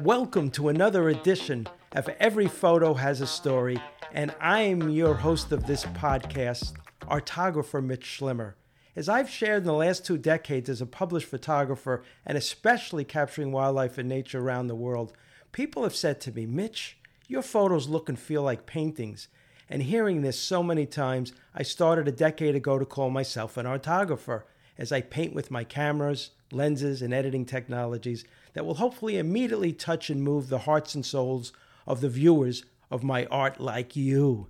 [0.00, 3.78] Welcome to another edition of Every Photo Has a Story,
[4.10, 6.72] and I'm your host of this podcast,
[7.02, 8.54] artographer Mitch Schlimer.
[8.96, 13.52] As I've shared in the last two decades as a published photographer and especially capturing
[13.52, 15.12] wildlife and nature around the world,
[15.52, 16.96] people have said to me, Mitch,
[17.28, 19.28] your photos look and feel like paintings.
[19.68, 23.66] And hearing this so many times, I started a decade ago to call myself an
[23.66, 24.44] artographer
[24.78, 28.24] as I paint with my cameras, lenses, and editing technologies
[28.54, 31.52] that will hopefully immediately touch and move the hearts and souls
[31.86, 34.48] of the viewers of my art like you.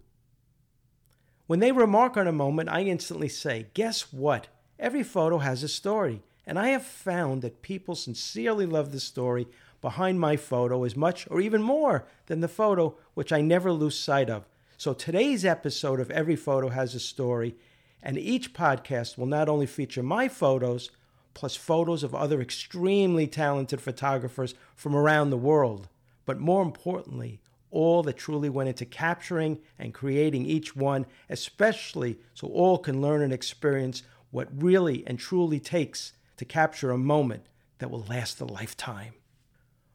[1.46, 4.48] When they remark on a moment, I instantly say, Guess what?
[4.78, 6.22] Every photo has a story.
[6.46, 9.46] And I have found that people sincerely love the story
[9.80, 13.98] behind my photo as much or even more than the photo, which I never lose
[13.98, 14.44] sight of.
[14.76, 17.54] So today's episode of Every Photo Has a Story,
[18.02, 20.90] and each podcast will not only feature my photos,
[21.34, 25.88] plus photos of other extremely talented photographers from around the world.
[26.24, 32.48] But more importantly, all that truly went into capturing and creating each one, especially so
[32.48, 37.46] all can learn and experience what really and truly takes to capture a moment
[37.78, 39.14] that will last a lifetime.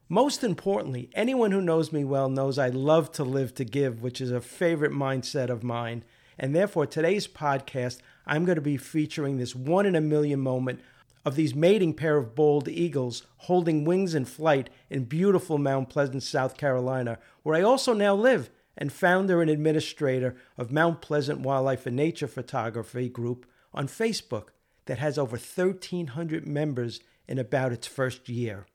[0.09, 4.21] Most importantly, anyone who knows me well knows I love to live to give, which
[4.21, 6.03] is a favorite mindset of mine.
[6.39, 10.81] And therefore, today's podcast, I'm going to be featuring this one in a million moment
[11.25, 16.23] of these mating pair of bald eagles holding wings in flight in beautiful Mount Pleasant,
[16.23, 21.85] South Carolina, where I also now live and founder and administrator of Mount Pleasant Wildlife
[21.85, 24.49] and Nature Photography Group on Facebook
[24.85, 28.65] that has over 1,300 members in about its first year.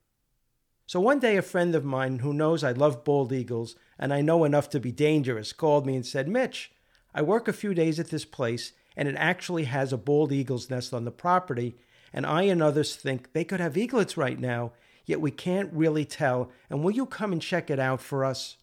[0.86, 4.20] So one day, a friend of mine who knows I love bald eagles and I
[4.20, 6.72] know enough to be dangerous called me and said, Mitch,
[7.14, 10.70] I work a few days at this place and it actually has a bald eagle's
[10.70, 11.76] nest on the property
[12.12, 14.72] and I and others think they could have eaglets right now,
[15.06, 16.50] yet we can't really tell.
[16.68, 18.58] And will you come and check it out for us?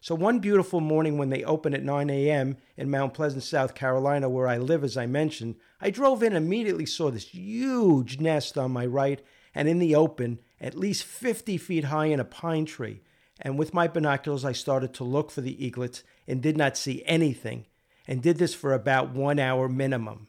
[0.00, 2.56] So, one beautiful morning when they open at 9 a.m.
[2.76, 6.44] in Mount Pleasant, South Carolina, where I live, as I mentioned, I drove in and
[6.44, 9.22] immediately saw this huge nest on my right
[9.54, 13.02] and in the open, at least 50 feet high in a pine tree.
[13.42, 17.02] And with my binoculars, I started to look for the eaglets and did not see
[17.04, 17.66] anything,
[18.06, 20.28] and did this for about one hour minimum.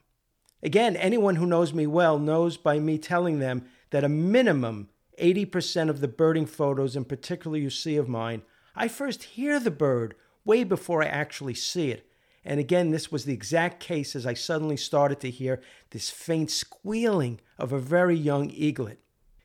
[0.63, 4.89] Again, anyone who knows me well knows by me telling them that a minimum
[5.21, 8.41] 80% of the birding photos, in particular you see of mine,
[8.75, 12.09] I first hear the bird way before I actually see it.
[12.43, 16.49] And again, this was the exact case as I suddenly started to hear this faint
[16.49, 18.99] squealing of a very young eaglet.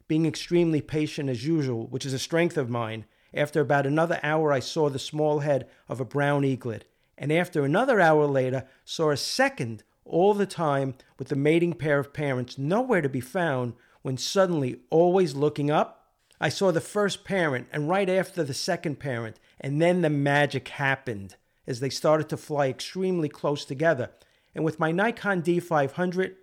[0.08, 4.52] Being extremely patient as usual, which is a strength of mine, after about another hour
[4.52, 6.84] I saw the small head of a brown eaglet,
[7.16, 11.98] and after another hour later saw a second all the time with the mating pair
[11.98, 16.06] of parents nowhere to be found when suddenly, always looking up,
[16.40, 20.68] I saw the first parent and right after the second parent, and then the magic
[20.68, 21.36] happened
[21.66, 24.10] as they started to fly extremely close together.
[24.54, 26.34] And with my Nikon D500,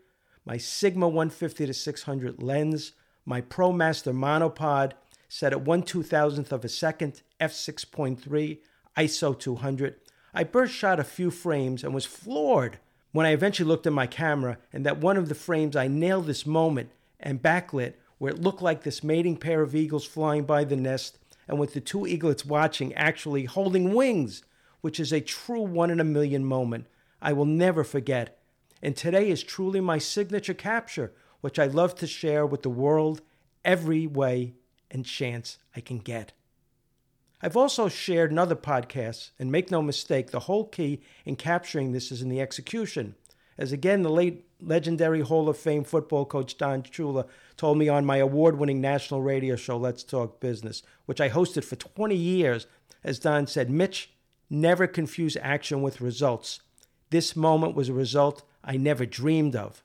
[0.45, 2.91] my Sigma 150 to 600 lens,
[3.25, 4.91] my ProMaster monopod
[5.35, 8.57] set at 1 2000th of a second, f6.3,
[8.95, 9.95] ISO 200,
[10.33, 12.79] I burst shot a few frames and was floored
[13.11, 16.27] when I eventually looked at my camera and that one of the frames I nailed
[16.27, 20.63] this moment and backlit where it looked like this mating pair of eagles flying by
[20.63, 21.17] the nest
[21.49, 24.41] and with the two eaglets watching actually holding wings,
[24.79, 26.87] which is a true one in a million moment
[27.21, 28.39] I will never forget.
[28.81, 33.21] And today is truly my signature capture, which I love to share with the world
[33.65, 34.53] every way
[34.95, 36.31] and chance I can get.
[37.41, 41.91] I've also shared in other podcasts, and make no mistake, the whole key in capturing
[41.91, 43.15] this is in the execution.
[43.57, 48.05] As again, the late legendary Hall of Fame football coach Don Shula told me on
[48.05, 52.65] my award winning national radio show, Let's Talk Business, which I hosted for 20 years,
[53.03, 54.11] as Don said, Mitch,
[54.49, 56.61] never confuse action with results.
[57.09, 59.83] This moment was a result I never dreamed of.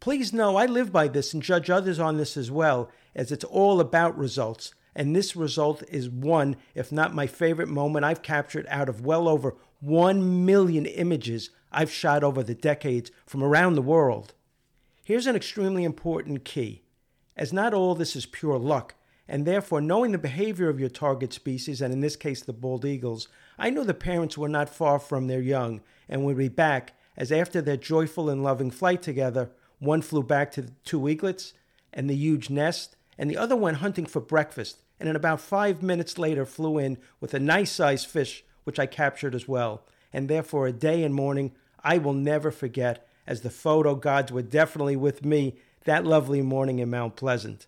[0.00, 3.44] Please know I live by this and judge others on this as well, as it's
[3.44, 8.66] all about results and this result is one, if not my favorite moment I've captured
[8.68, 13.82] out of well over 1 million images I've shot over the decades from around the
[13.82, 14.34] world.
[15.04, 16.82] Here's an extremely important key,
[17.36, 18.96] as not all this is pure luck,
[19.28, 22.84] and therefore knowing the behavior of your target species, and in this case the bald
[22.84, 26.94] eagles, I knew the parents were not far from their young and would be back,
[27.16, 31.52] as after their joyful and loving flight together, one flew back to the two eaglets
[31.92, 35.82] and the huge nest, and the other went hunting for breakfast and in about five
[35.82, 39.82] minutes later flew in with a nice sized fish, which I captured as well.
[40.12, 44.42] And therefore, a day and morning I will never forget, as the photo gods were
[44.42, 47.66] definitely with me that lovely morning in Mount Pleasant.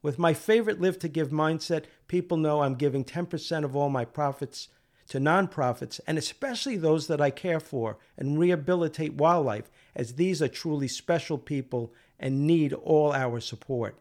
[0.03, 4.05] With my favorite Live to Give mindset, people know I'm giving 10% of all my
[4.05, 4.69] profits
[5.09, 10.49] to nonprofits, and especially those that I care for and rehabilitate wildlife, as these are
[10.49, 13.97] truly special people and need all our support.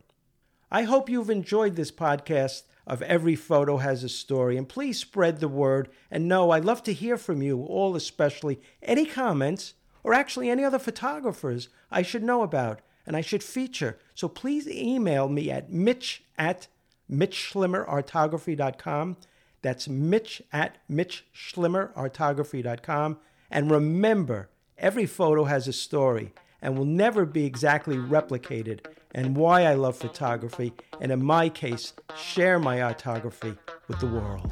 [0.70, 5.40] I hope you've enjoyed this podcast of Every Photo Has a Story, and please spread
[5.40, 5.90] the word.
[6.12, 9.74] And know I love to hear from you, all especially any comments
[10.04, 13.98] or actually any other photographers I should know about and I should feature.
[14.14, 16.68] So please email me at mitch at
[17.12, 19.18] mitchschlimerartography.com.
[19.62, 23.18] That's mitch at mitchschlimerartography.com.
[23.50, 28.80] And remember, every photo has a story and will never be exactly replicated,
[29.14, 33.58] and why I love photography, and in my case, share my artography
[33.88, 34.52] with the world.